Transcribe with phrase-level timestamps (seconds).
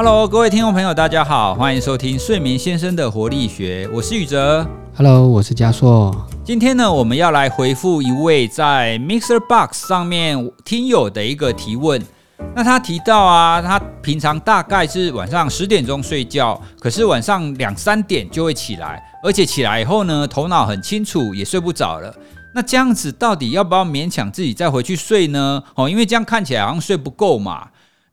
[0.00, 4.64] Hello，各位听众朋友，大家好，欢迎收听睡眠先生的活力学，我是宇哲。
[4.96, 6.14] Hello，我是嘉硕。
[6.44, 12.00] 今天呢，我们要来回复一位在 Mixer Box 上面听友的一个提问。
[12.54, 22.14] 那他提到啊，他平常大概是晚上十点钟睡觉，可是晚上两三点就会起来，而且起来以后呢，头脑很清楚，也睡不着了。
[22.54, 25.60] 那这样子到底要不要勉强自己再回去睡呢？
[25.74, 27.66] 哦，因为这样看起来好像睡不够嘛。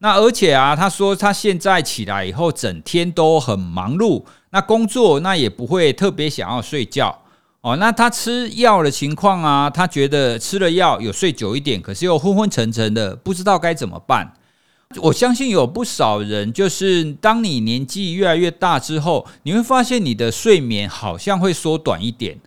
[0.06, 7.24] 那而且啊，他说他现在起来以后，整天都很忙碌，那工作那也不会特别想要睡觉
[7.62, 7.76] 哦。
[7.78, 14.32] 那他吃药的情况啊，他觉得吃了药有睡久一点，可是又昏昏沉沉的，不知道该怎么办。
[14.98, 22.38] 我相信有不少人，就是当你年纪越来越大之后，你会发现你的睡眠好像会缩短一点，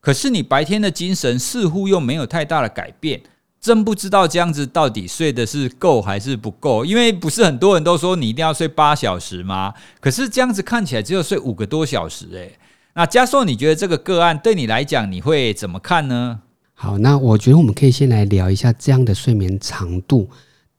[0.00, 3.20] 可是你白天的精神似乎又没有太大的改变。
[3.62, 9.72] 真不知道这样子到底睡的是够还是不够，因为不是很多人都说你一定要睡八小时吗？
[10.00, 12.58] 可是这样子看起来只有睡五个多小时，诶。
[12.94, 16.40] 那加硕，你觉得这个个案对你来讲你会怎么看呢？
[16.74, 20.28] 好，那我觉得我们可以先来聊一下这样的睡眠长度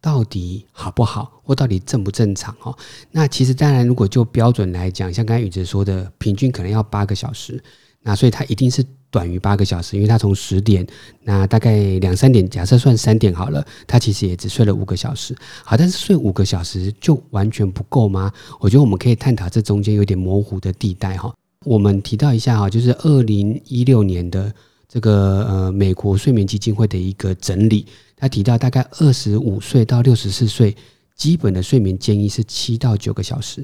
[0.01, 2.77] 到底好不好，或到底正不正常哦。
[3.11, 7.63] 那其实当然，如果就标准来讲，像刚才宇哲说的，平均可能要八个小时，
[8.01, 8.85] 那所以它一定是。
[9.13, 10.85] 短于八个小时，因为他从十点，
[11.21, 15.35] 那大概两三点，假设算三点好了，他其实也只睡了五个小时。
[15.63, 18.33] 好，但是睡五个小时就完全不够吗？
[18.59, 21.31] 我觉得我们可以探讨这中间有点模糊的地带哈。
[21.63, 24.51] 我们提到一下哈，就是二零一六年的
[24.89, 27.85] 这个呃美国睡眠基金会的一个整理，
[28.17, 30.75] 他提到大概二十五岁到六十四岁，
[31.15, 33.63] 基本的睡眠建议是七到九个小时。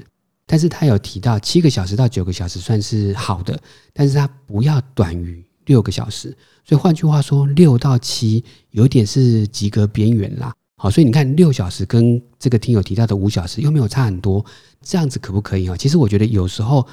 [0.50, 3.56] 但是他有提到七个小时到九个小时算是好的，
[3.92, 6.36] 但是他不要短于六个小时。
[6.64, 8.42] 所以换句话说，六到七
[8.72, 10.52] 有点是及格边缘啦。
[10.76, 14.44] 好，所以你看六小时跟这个听友提到的五小时又没有差很多，
[14.82, 15.76] 这样子可不可以啊？
[15.76, 16.84] 其实我觉得有时候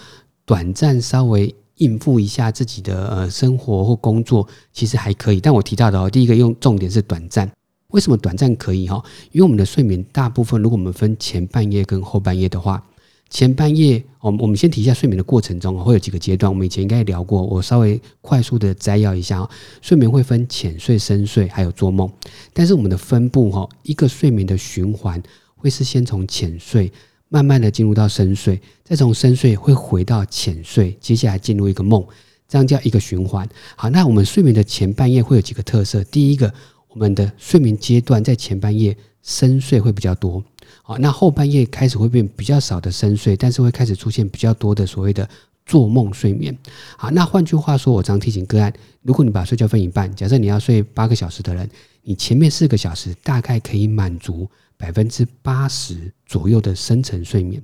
[0.46, 5.42] 短暂稍微应付一下自己的呃生活或工作，其实还可以。
[5.42, 7.52] 但我提到的哦，第一个用重点是短暂。
[7.88, 9.04] 为什么短暂可以哈？
[9.32, 12.84] 因为我们的睡眠大部分，如果我们分前半夜跟后半夜的话。
[13.30, 16.52] 前半夜，我们我们先提一下睡眠的过程中会有几个阶段。
[16.52, 19.48] 我们以前应该聊过，我稍微快速的摘要一下。
[19.82, 22.10] 睡眠会分浅睡、深睡，还有做梦。
[22.54, 25.22] 但是我们的分布哈，一个睡眠的循环
[25.56, 26.92] 会是先从浅睡，
[27.30, 32.06] 慢慢的进入到深睡，再从深睡会回到浅睡，接下来进入一个梦，
[32.48, 33.48] 这样叫一个循环。
[33.76, 36.04] 好，那我们睡眠的前半夜会有几个特色？
[36.06, 36.54] 第一个，
[36.88, 38.96] 我们的睡眠阶段在前半夜
[39.28, 40.42] 深睡会比较多。
[40.82, 45.30] 好，那后半夜开始会变比较少的深睡，但是会开始出现比较多的所谓的
[45.66, 46.58] 做梦睡眠。
[46.98, 51.70] 好，那换句话说，我常提醒个案，如果你把睡觉分一半，假设你要睡八个小时的人，
[52.04, 57.62] 你前面四个小时大概可以满足百分之八十左右的深层睡眠。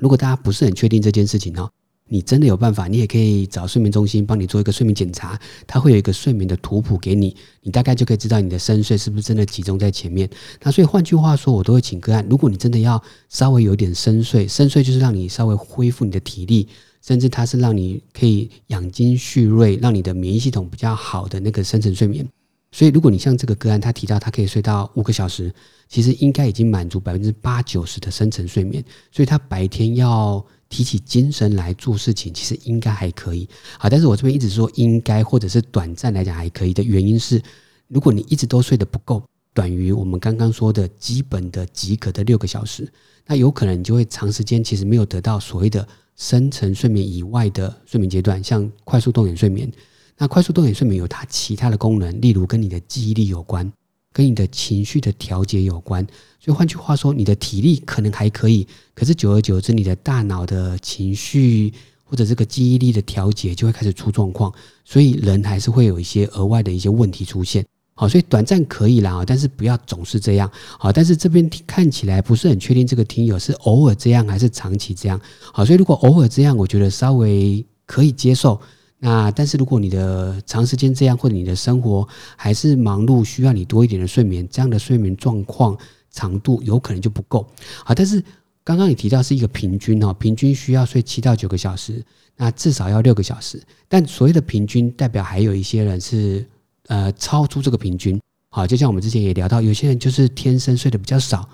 [0.00, 1.66] 如果大家不是很确定这件事情呢？
[2.06, 10.28] 你真的有办法，你也可以找睡眠中心帮你做一个睡眠检查，它会有一个睡眠的图谱给你，你大概就可以知道你的深睡是不是真的集中在前面。
[10.62, 16.68] 那所以换句话说，我都会请个案，如果你真的要稍微有点深睡，深睡就是让你稍微恢复你的体力，
[17.00, 22.28] 甚至它是让你可以养精蓄锐，让你的免疫系统比较好的那个深层睡眠。
[22.70, 25.50] 所以如果你像这个个案，他提到他可以睡到五个小时，
[25.88, 30.44] 其实应该已经满足百分之八九十的深层睡眠，所以他白天要。
[30.68, 33.48] 提起精神来做事情，其实应该还可以。
[33.78, 37.40] 好，但是我这边一直说应该，或者是短暂来讲还可以的原因是，
[37.88, 42.90] 如果你一直都睡得不够，短于我们刚刚说的基本的及格的六个小时，
[43.26, 45.86] 那有可能你就会长时间其实没有得到所谓的
[46.16, 49.70] 深层睡眠以外的睡眠阶段，像快速动眼睡眠。
[50.16, 53.72] 那快速动眼睡眠有它其他的功能，例如跟你的记忆力有关。
[54.14, 56.06] 跟你的情绪的调节有关，
[56.38, 58.64] 所以换句话说，你的体力可能还可以，
[58.94, 61.72] 可是久而久之，你的大脑的情绪
[62.04, 64.54] 或者这个记忆力的调节就会开始出状况，
[64.84, 67.66] 所以人还是会有一些额外的一些问题出现。
[67.96, 70.48] 好，所以短暂可以啦，但是不要总是这样。
[70.78, 75.20] 好，但是这边看起来不是很确定，这个听友是偶尔这样还是长期这样。
[75.52, 78.60] 好，所以如果偶尔这样，我觉得稍微可以接受。
[79.06, 85.76] 那但是如果你的长时间这样，或者你的生活还是忙碌，需要你多一点的睡眠，这样的睡眠状况
[86.10, 87.46] 长度有可能就不够
[87.84, 87.94] 啊。
[87.94, 88.24] 但是
[88.64, 92.02] 刚刚你提到是一个平均哦，平均需要睡七到九个小时，
[92.34, 93.62] 那至少要六个小时。
[93.90, 96.42] 但所谓的平均，代表还有一些人是
[96.86, 98.18] 呃超出这个平均。
[98.48, 101.46] 好，就像我们之前也聊到，有些人就是天生睡得比较少。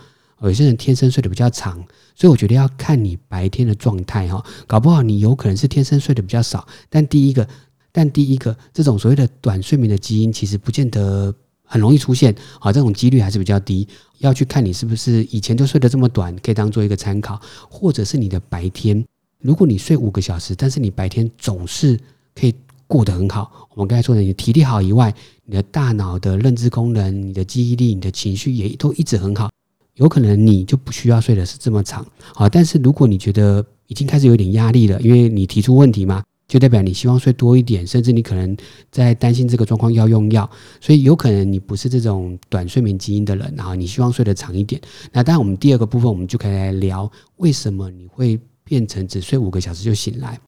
[0.42, 1.76] 有些人天生睡得比较长，
[2.14, 6.66] 所以我觉得要看你白天的状态哈，搞不好你有可能是天生睡得比较少。
[6.88, 7.46] 但第一个，
[7.92, 11.34] 但第一个这种所谓的短睡眠的基因，其实不见得
[11.64, 13.86] 很容易出现啊，这种几率还是比较低。
[14.18, 19.04] 要去看你是不是以前就睡得这么短，可以当做一个参考，或者是你的白天，
[19.40, 21.98] 如果你睡五个小时，但是你白天总是
[22.34, 22.54] 可以
[22.86, 23.68] 过得很好。
[23.74, 25.14] 我们刚才说的，你体力好以外，
[25.44, 29.50] 你的大脑的认知功能、你的记忆力、你的情绪也都一直很好，
[29.94, 32.48] 有可能你就不需要睡的是这么长啊。
[32.48, 36.22] 但是如果你觉得已经开始有点压力了，因为你提出问题嘛。
[36.50, 38.56] 就代表你希望睡多一点，甚至你可能
[38.90, 40.50] 在担心这个状况要用药，
[40.80, 44.80] 所以有可能你不是这种短睡眠基因的人，然后你希望睡得长一点。
[45.12, 50.40] 那当然，我们第二个部分我们就可以来聊为什么你会变成只睡五个小时就醒来。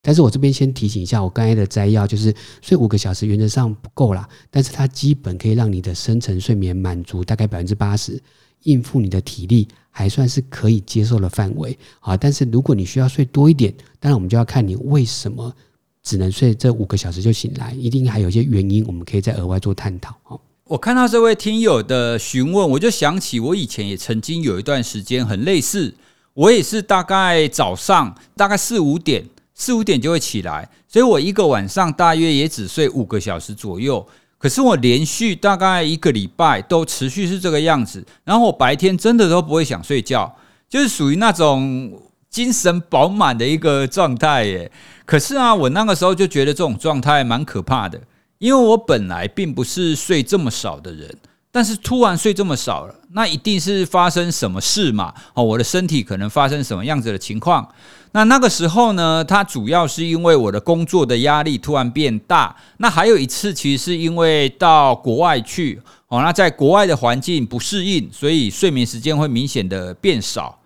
[0.00, 8.22] 但是我这边先提醒一下，我刚才的摘要就是睡五个小时原则上不够啦，但是它基本可以让你的深层睡眠满足大概百分之八十，
[8.62, 9.68] 应付你的体力。
[9.90, 15.52] 还算是可以接受的范围啊，但是如果你需要睡多一点，当然我们就要看你为什么
[16.04, 20.40] 只能睡这五个小时就醒来，一定还有一些原因，我们可以再额外做探讨哦。
[20.62, 25.92] 我看到这位听友的询问，我就想起我以前也曾经有一段时间很类似，
[26.34, 34.06] 我也是大概早上大概四五点四五点就会起来，所以我一个晚上大约也只睡五个小时左右。
[34.38, 40.36] 可是我连续大概一个礼拜都持续是这个样子，然后我白天真的都不会想睡觉，
[40.68, 42.00] 就是属于那种
[42.30, 44.70] 精神饱满的一个状态耶。
[45.04, 48.00] 可是啊，我那个时候就觉得这种状态蛮可怕的，
[48.38, 51.12] 因为我本来并不是睡这么少的人。
[51.50, 55.12] 但是突然睡这么少了，那一定是发生什么事嘛？
[55.32, 57.66] 哦，我的身体可能发生什么样子的情况？
[58.12, 62.54] 那那个时候呢，它主要是因为我的工作的压力突然变大。
[62.76, 70.58] 那还有一次，其实是因为到国外去哦，那在国外的环境不适应，所以睡眠时间会明显的变少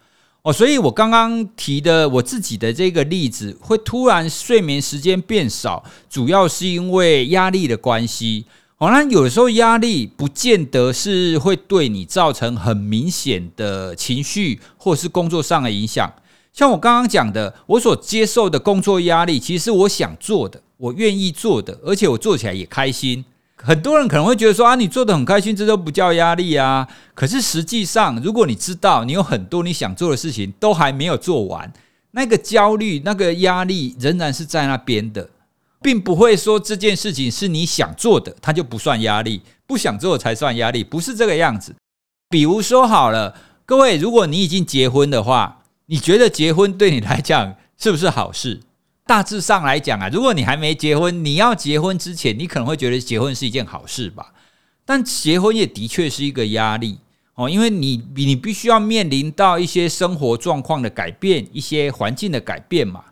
[0.43, 0.53] 哦。
[0.53, 8.47] 所以我刚刚提的我自己的这个例子，会突然睡眠时间变少，主要是因为压力的关系。
[8.83, 16.13] 哦，那有时候压力不见得是会对你造成很明显的情绪或是工作上的影响。
[16.53, 23.25] 像我刚刚讲的，我所接受的工作压力，其实是我想做的，我愿意做的，而且我做起来也开心。
[23.55, 26.89] 很多人可能会觉得说啊，你做的很开心，这都不叫压力啊。
[27.15, 31.73] 可是实际上，如果你知道你有很多你想做的事情都还没有做完，
[32.11, 35.29] 那个焦虑、那个压力仍然是在那边的。
[35.83, 41.75] 并不会说这件事情是你想做的，它就不算压力；不想做才算压力，不是这个样子。
[42.31, 43.37] 比如说好了，
[43.67, 48.61] 各位，如果你已经结婚的话，你觉得结婚对你来讲是不是好事？
[49.05, 54.33] 大致上来讲啊，如果你还没结婚，你要结婚之前，你可能会觉得结婚是一件好事吧。
[54.85, 56.99] 但结婚也的确是一个压力
[57.35, 63.05] 哦，因为你你必须要面临到一些生活状况的改变，一些环境的改变嘛。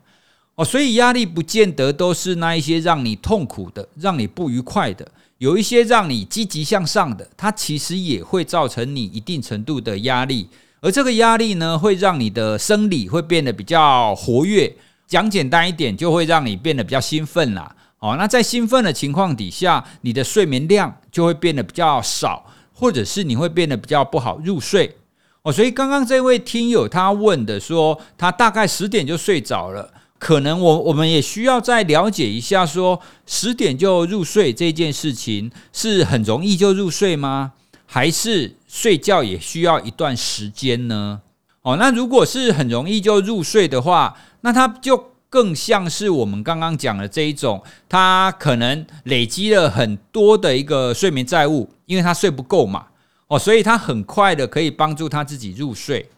[0.61, 10.47] 哦，所以压力不见得都是那一些让你痛苦的、让你不愉快的，有一些让你积极向上的，它其实也会造成你一定程度的压力。
[10.83, 14.71] 而这个压力呢，会让你的生理会变得比较活跃。
[15.07, 17.75] 讲简单一点，就会让你变得比较兴奋啦。
[18.01, 24.95] 哦，那在兴奋的情况底下，你的睡眠量就会变得比较少，或者是你会变得比较不好入睡。
[25.41, 29.91] 哦，所以刚刚这位听友他问的说，他大概十点就睡着了。
[30.21, 37.55] 可能我我们也需要再了解一下，说十点就入睡这件事情是很容易就入睡吗？
[37.87, 41.23] 还是睡觉也需要一段时间呢？
[41.63, 52.87] 哦，那如果是很容易就入睡的话，那它就更像是我们刚刚讲的这一种，他可能累积了很多的一个睡眠债务，因为他睡不够嘛，
[53.29, 56.11] 哦，所以他很快的可以帮助他自己入睡。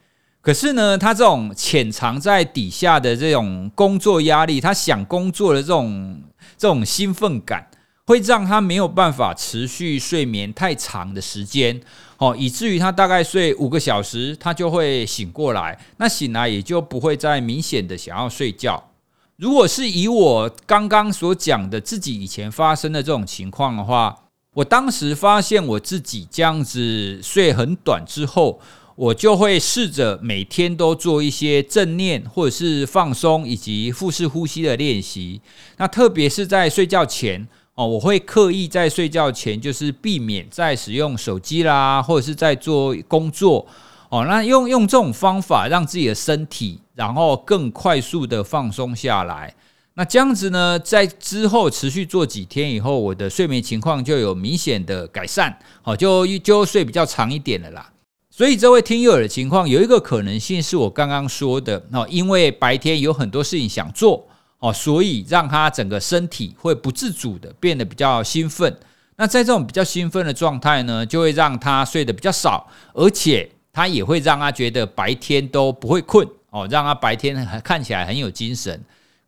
[0.42, 6.20] 可是呢，他这种潜藏在底下的这种工作压力，他想工作的这种
[6.58, 7.70] 这种兴奋感，
[8.06, 11.80] 会让他没有办法持续睡眠太长的时间，
[12.18, 18.90] 哦，以至于他大概睡五个小时，他就会醒过来，那醒来也就不会再明显的想要睡觉。
[19.37, 24.16] 如果是以我刚刚所讲的自己以前发生的这种情况的话，
[24.54, 28.61] 我当时发现我自己这样子睡很短之后。
[29.02, 35.40] 我就会试着每天都做一些正念或者是放松以及腹式呼吸的练习。
[35.78, 43.66] 那特别是在睡觉前哦，我会刻意在睡觉前就是避免在使用手机啦，或者是在做工作
[44.09, 44.25] 哦。
[44.25, 49.52] 那用用这种方法让自己的身体然后更快速的放松下来。
[49.94, 57.91] 那这样子呢，在之后持续做几天以后，我的睡眠情况就有明显的改善，好就就睡比较长一点了啦。
[58.34, 64.26] 所以这位听友的情况有一个可能性是我刚刚说的哦，因为白天有很多事情想做
[64.58, 68.74] 哦，所以让他整个身体会不自主的变得比较兴奋。
[69.16, 78.82] 那在这种比较兴奋的状态呢，就会让他睡得比较少，而且他也会让他觉得白天都不会困哦，让他白天看起来很有精神。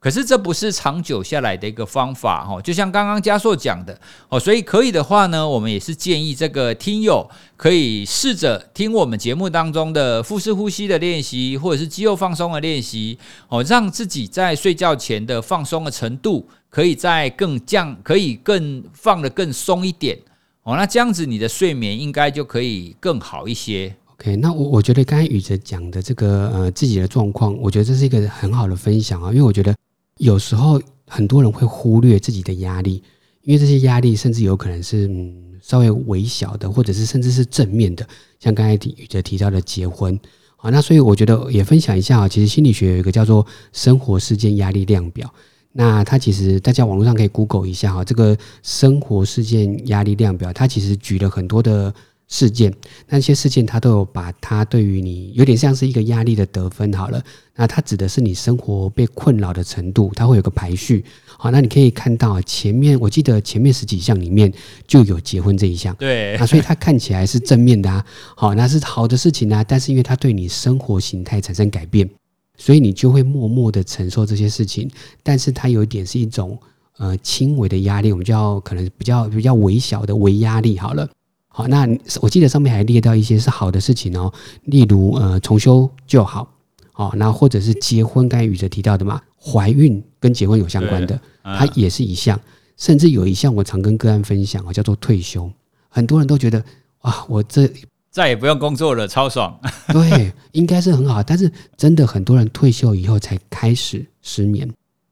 [0.04, 13.18] 可是这不是长久下来的一个方法哦，就像刚刚嘉硕讲的哦，所以可以的话呢，我们也是建议这个听友可以试着听我们节目当中的腹式呼吸的练习，或者是肌肉放松的练习
[13.48, 20.18] 哦，让自己在睡觉前的放松的程度可以再更降，可以更放的更松一点
[20.64, 23.96] 哦，那这样子你的睡眠应该就可以更好一些。
[24.18, 29.74] OK，那我我觉得刚才宇哲讲的这个呃自己的状况，我觉得这是一个很好的分享啊，因为我觉得。
[30.18, 33.02] 有时候很多人会忽略自己的压力，
[33.42, 38.06] 因为这些压力甚至有可能是嗯稍微微小的，或者是甚至是正面的，
[38.38, 40.18] 像刚才宇哲提到的结婚
[40.56, 45.32] 啊，那所以我觉得也分享一下啊，其实心理学有一个叫做生活事件压力量表，
[45.72, 51.94] 那它其实大家网络上可以 Google 一下哈，这个生活事件压力量表，它其实举了很多的。
[52.26, 52.72] 事件，
[53.08, 57.22] 那些事件，它都有把它对于你有点像是一个压力的得分好了。
[57.54, 61.04] 那它指的是你生活被困扰的程度，它会有个排序。
[61.36, 64.52] 好，那你可以看到前面，我记得前面十几项里面
[64.86, 65.94] 就有结婚这一项。
[65.96, 68.04] 对，那所以它看起来是正面的啊。
[68.34, 69.62] 好，那是好的事情啊。
[69.62, 72.08] 但是因为它对你生活形态产生改变，
[72.56, 74.90] 所以你就会默默的承受这些事情。
[75.22, 76.58] 但是它有一点是一种
[76.96, 80.78] 呃轻微的压力，我们叫可能比较比较微小的微压力。
[80.78, 81.08] 好了。
[81.56, 81.86] 好，那
[82.20, 84.32] 我记得上面还列到一些是好的事情哦，
[84.64, 86.52] 例如呃重修就好，
[86.90, 92.38] 好，那或者是结婚，刚才宇哲提到的嘛，怀孕跟结婚有相关的，它也是一项，
[92.76, 95.48] 甚至有一项我常跟个案分享哦，叫做退休，
[95.88, 96.60] 很多人都觉得
[96.98, 97.70] 啊，我这
[98.10, 99.56] 再也不用工作了，超爽，
[99.94, 104.68] 对，应该是很好，但是真的很多人退休以后才开始失眠，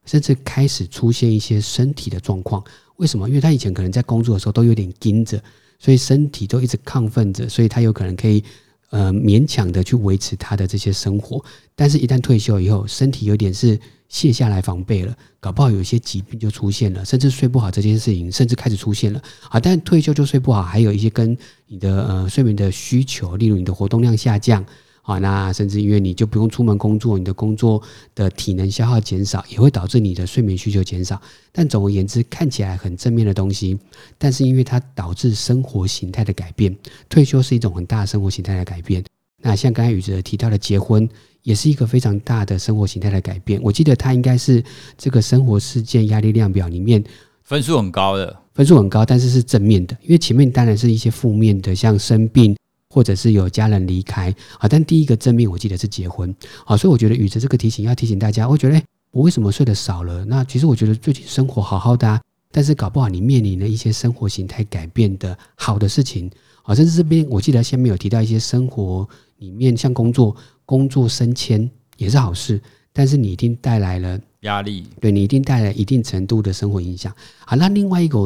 [0.06, 2.60] 甚至开始出现一些身体的状况，
[2.96, 3.28] 为什么？
[3.28, 5.40] 因为他以前可能在工作的时候都有点盯着。
[5.82, 8.44] 所以身体都一直亢奋着，所以他有可能可以，
[8.90, 11.44] 呃，勉强的去维持他的这些生活。
[11.74, 13.76] 但是，一旦退休以后，身体有点是
[14.08, 19.20] 卸下来防备了，搞不好有些疾病就出现了，甚至睡不好这件事情，甚至开始出现了。
[19.48, 21.36] 啊，但退休就睡不好，还有一些跟
[21.66, 24.64] 你的呃睡眠的需求，例如你的活动量下降。
[25.02, 27.82] 啊，那甚至因为你就不用出门工作，你的工作
[28.14, 31.20] 的体能消耗减少，也会导致你的睡眠需求减少。
[31.50, 33.76] 但总而言之，看起来很正面的东西，
[34.16, 36.76] 但是因为它导致生活形态的改变，
[37.08, 39.04] 退休是一种很大的生活形态的改变。
[39.44, 41.08] 那像刚才宇哲提到的结婚，
[41.42, 43.60] 也是一个非常大的生活形态的改变。
[43.60, 44.62] 我记得它应该是
[44.96, 47.02] 这个生活事件压力量表里面
[47.42, 52.56] 分数很高的，分数很高，但是是正面的，因为前面当然是一些负面的，像生病。
[52.92, 56.28] 或者是有家人离开啊，但第一个证明我记得是结婚
[56.66, 60.22] 啊，所以我觉得宇哲这个提醒要提醒大家，我觉得哎，我为什么睡得少了？
[60.26, 62.20] 那其实我觉得最近生活好好的啊，
[62.50, 66.30] 但是搞不好你面临了一些生活形态改变的好的事情
[66.64, 69.08] 啊，甚至这边我记得下面有提到一些生活
[69.38, 72.60] 里面像工作、工作升迁也是好事，
[72.92, 77.10] 但是你一定带来了压力，对你一定带来一定程度的生活影响。
[77.46, 78.18] 好，那另外一个。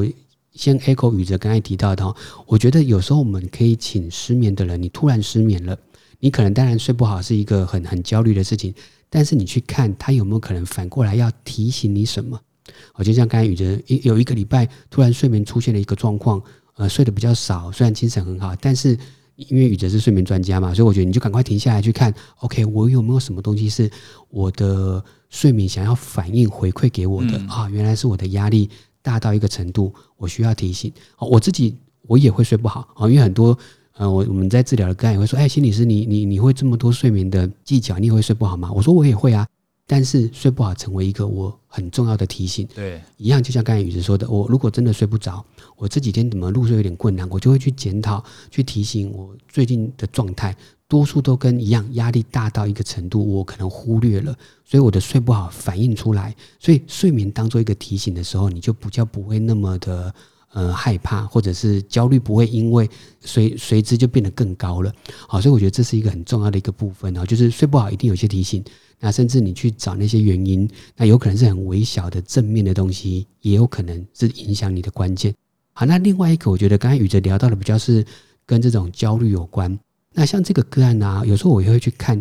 [0.56, 2.14] 先 echo 宇哲刚才提到的，
[2.46, 5.78] 我觉得有时候我们可以请失眠的人，你突然失眠了，
[6.18, 8.75] 你可能当然睡不好是一个很很焦虑的事情，
[9.10, 12.40] 但是你去看他有没有可能反过来要提醒你什么？
[12.94, 16.42] 我就像刚才宇哲有一个礼拜突然睡眠出现了一个状况，
[16.76, 18.98] 呃，睡得比较少，虽然精神很好，但是
[19.36, 23.90] 因为宇哲是睡眠专家嘛，所以我觉得你就赶快停下来去看，OK，我有没有什么东西是
[24.30, 27.68] 我的睡眠想要反应回馈给我的啊？
[27.70, 28.70] 原来是我的压力。
[29.06, 30.92] 大到一个程度，我需要提醒。
[31.16, 31.76] 我自己
[32.08, 33.56] 我也会睡不好啊，因为很多
[33.92, 38.72] 呃，我我们在治疗的个案也会说，哎，心理师，你你你会这么多睡眠的技巧，你也会睡不好吗？
[38.72, 39.46] 我说我也会啊，
[39.86, 42.66] 但是睡不好成为一个我很重要的提醒。
[42.75, 45.44] 对，一样就像刚才宇哲说的，我如果真的睡不着，
[45.76, 50.56] 我这几天怎么入睡有点困难，我就会去检讨，去提醒我最近的状态。
[50.88, 56.35] 多数都跟一样，压力大到一个程度，我可能忽略了，所以我的睡不好反映出来。
[56.61, 60.14] 所以睡眠当做一个提醒的时候，你就比较不会那么的
[60.52, 62.88] 呃害怕，或者是焦虑，不会因为
[63.21, 64.93] 随随之就变得更高了。
[65.26, 68.64] 好，所以我觉得这是一个很重要的一个部分啊，就是睡不好一定有些提醒。
[69.00, 70.66] 那甚至你去找那些原因，
[70.97, 75.35] 那有可能是很微小的正面的东西，也有可能是影响你的关键。
[75.73, 78.02] 好，那另外一个，我觉得刚才宇哲聊到的比较是
[78.47, 79.78] 跟这种焦虑有关。
[80.18, 82.20] 那像这个个案啊，有时候我也会去看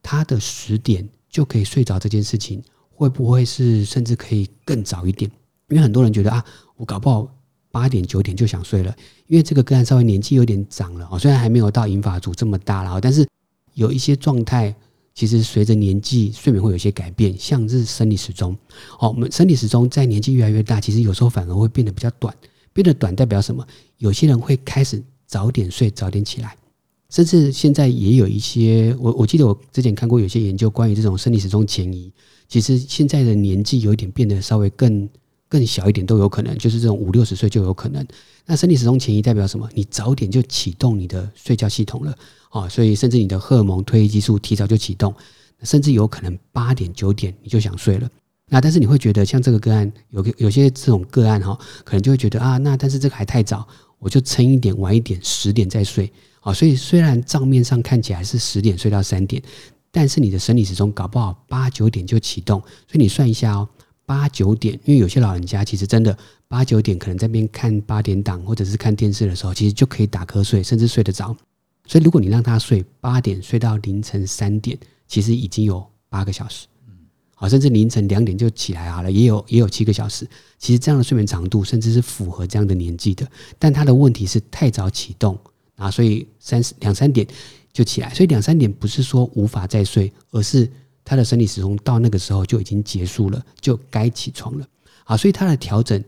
[0.00, 2.62] 他的十点就可以睡着这件事情，
[2.94, 5.28] 会不会是甚至可以更早一点？
[5.68, 6.44] 因为很多人觉得啊，
[6.76, 7.28] 我搞不好
[7.72, 8.94] 八点九点就想睡了。
[9.26, 13.26] 因为这个个案稍微年纪有点长了哦，虽然还没有到银发族这么大了，但是
[13.74, 14.72] 有一些状态，
[15.12, 18.56] 其实随着年纪睡眠会有些改变，像是生理时钟。
[19.00, 22.32] 哦，我们生理时钟在年纪越来越大，其实有时候反而会变得比较短，
[22.72, 23.66] 变得短代表什么？
[23.98, 26.54] 有些人会开始早点睡，早点起来，
[27.12, 32.10] 甚至现在也有一些，我我记得我之前看过有些研究关于这种生理时钟前移，
[32.48, 35.06] 其实现在的年纪有一点变得稍微更
[35.46, 38.02] 更小一点都有可能，就是这种五六十岁就有可能。
[38.46, 39.68] 那生理时钟前移代表什么？
[39.74, 42.16] 你早点就启动你的睡觉系统了
[42.48, 45.14] 啊，所以甚至你的荷尔蒙、褪黑激素提早就启动，
[45.64, 48.08] 甚至有可能八点九点你就想睡了。
[48.48, 56.10] 那但是你会觉得像这个个案，有个有些这种个案哈，可能就会觉得啊，那但是这个还太早，我就撑一点，晚一点，十点再睡
[56.42, 56.52] 啊。
[56.52, 59.42] 所以虽然账面上看起来是十点睡到三点，
[59.90, 63.68] 但是你的生理时钟搞不好八九点就启动，所以你算一下哦。
[64.04, 66.14] 八九点，因为有些老人家其实真的
[66.48, 71.34] 八九点可能在边看八点档或者是看电视的时候，其实就可以打瞌睡，甚至睡得着。
[71.86, 76.94] 所以如果你让他睡八点睡到凌晨三点，其实已经有八个小时，嗯，
[77.36, 80.28] 好，甚至凌晨两点就起来好了，也有也有七个小时。
[80.58, 83.26] 其实这样的睡眠长度甚至是符合这样的年纪的。
[83.58, 85.38] 但他的问题是太早启动
[85.82, 87.26] 啊，所以三两三点
[87.72, 90.70] 就起来，所以两三点不是说无法再睡，而是。
[91.04, 94.64] 他的生理时钟到那个时候就已经结束了，就该起床了。
[95.02, 96.00] 啊，所以他的调整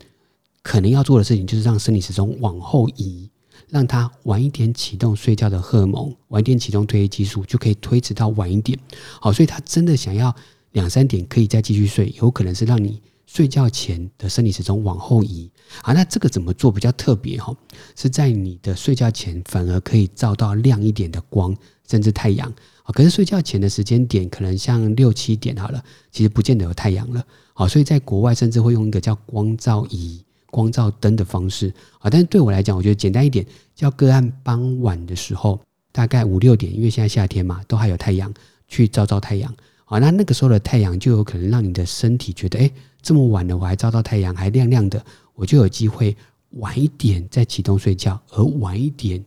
[0.62, 3.28] 可能要做的事情就是让生理时钟往后移，
[3.68, 8.78] 让他晚一点启动睡觉的荷尔蒙，晚一点启动褪黑激素，就可以推迟到晚一点。
[9.20, 10.32] 好，所以他真的想要
[10.70, 15.50] 两三点可以再继续睡，有可能是让你睡觉前的生理时钟往后移。
[15.82, 17.54] 啊，那这个怎么做比较特别哈？
[17.96, 21.56] 是在你的睡觉前反而可以照到亮一点的光，
[21.88, 22.48] 甚至太阳。
[22.84, 27.24] 啊，可是睡觉前的时间点可能像六七点好了，其实不见得有太阳了。
[27.54, 31.72] 好，所以在国外甚至会用一个叫光照仪、光照灯的方式。
[31.98, 35.58] 啊，但是对我来讲，我觉得简单一点，叫个案傍晚的时候，
[35.92, 38.32] 大概五六点，因为现在夏天嘛，都还有太阳，
[38.68, 39.54] 去照照太阳。
[39.84, 42.70] 好，那那个时候的太阳就有可能让你的身体觉得，哎，
[43.02, 46.16] 这么晚了我还照到太阳，还亮亮的，我就有机会
[46.52, 49.22] 晚一点再启动睡觉，而晚一点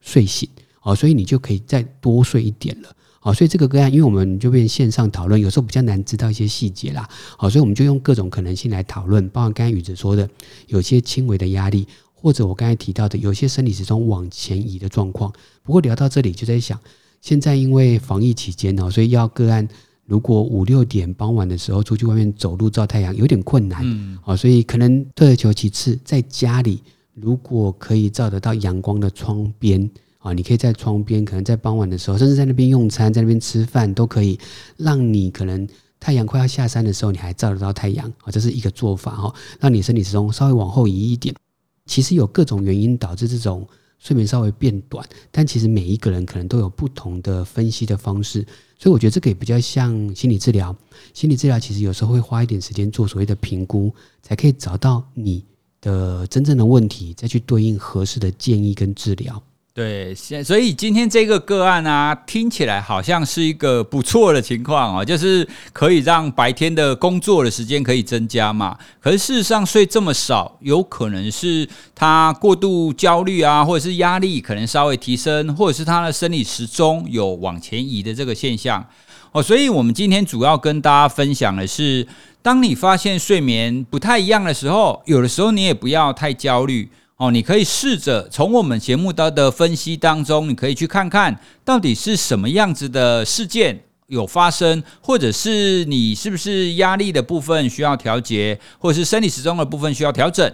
[0.00, 0.48] 睡醒。
[0.82, 2.96] 哦，所以你就可以再多睡一点了。
[3.20, 7.06] 好，所以这个个案，因为我们就变线上讨论，有时候比较难知道一些细节啦。
[7.36, 10.26] 好，所以我们就用各种可能性来讨论，包括刚才宇哲说的，
[10.68, 15.30] 有些轻微的压力，或者我刚才提到的有些生理时钟往前移的状况。
[15.62, 16.80] 不过聊到这里，就在想，
[17.20, 19.68] 现在因为防疫期间哦，所以要个案
[20.10, 23.80] 如果五六点傍晚的时候出去外面走路照太阳有点困难。
[23.84, 24.18] 嗯。
[24.20, 26.82] 好，所以可能退而求其次，在家里
[27.14, 29.88] 如果可以照得到阳光的窗边。
[30.18, 34.38] 啊，你可以在窗边，可能在傍晚的时候，甚至在那边用餐，在那边吃饭，都可以
[34.76, 35.66] 让你可能
[35.98, 41.34] 太阳快要下山的时候，你还照得到太阳啊，这是一个做法哈，让你身体时钟稍微往后移一点。
[41.86, 43.66] 其实有各种原因导致这种
[44.00, 48.44] 睡眠稍微变短，但其实每一个人可能都有不同的分析的方式，
[48.78, 50.74] 所以我觉得这个也比较像心理治疗。
[51.12, 55.44] 心理治疗其实有时候会花一点时间做所谓的评估，才可以找到你
[55.82, 59.40] 的真正的问题，再去对应合适的建议跟治疗。
[59.72, 68.76] 对，现所以今天这个个案啊，听起来好像是一个不错的情况哦，就是可以让白天的工作的时间可以增加嘛。
[68.98, 78.84] 可是事实上睡这么少，有可能是他过度焦虑啊，或者是压力可能稍微提升，或者是他的生理时钟有往前移的这个现象
[79.30, 79.40] 哦。
[79.40, 82.04] 所以我们今天主要跟大家分享的是，
[82.42, 86.90] 当你发现睡眠不太一样的时候，有的时候你也不要太焦虑。
[87.20, 100.50] 哦，你可以试着从我们节目的的分析当中，你可以去看看到底是什么样子的事件有发生，或者是你是不是压力的部分需要调节，或者是生理时钟的部分需要调整。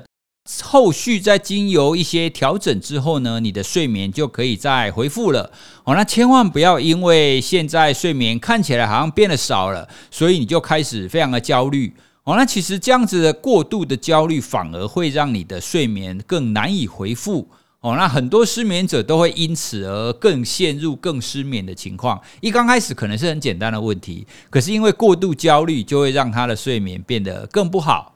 [0.61, 5.53] 后续在经由一些调整之后呢，你的睡眠就可以再恢复了。
[5.85, 11.95] 哦，那千万不要因为现在睡眠看起来好像变得少了，所以你就开始非常的焦虑。
[12.27, 17.49] 哦，那其实这样子的过度的焦虑，反而会让你的睡眠更难以回复。
[17.81, 22.21] 哦，那很多失眠者都会因此而更陷入更失眠的情况。
[22.41, 28.16] 一刚开始可能是很简单的问题，可是因为过度焦虑，就会让他的睡眠变得更不好。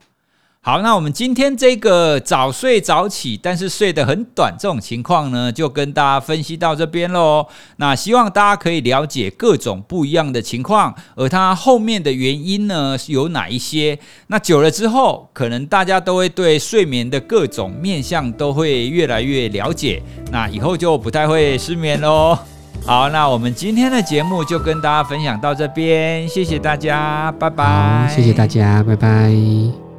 [0.63, 7.47] 好，那我们今天这个早睡早起，但是睡得很短这种情况呢，就跟大家分析到这边喽。
[7.79, 13.99] 那希望大家可以了解各种不一样的情况，而它后面的原因呢有哪一些？
[14.27, 22.39] 那久了之后，可能大家都会对睡眠的各种面向都会越来越了解，那以后就不太会失眠喽。
[22.85, 28.13] 好，那我们今天的节目就跟大家分享到这边，谢谢大家，拜拜。
[28.15, 29.90] 谢谢大家，拜拜。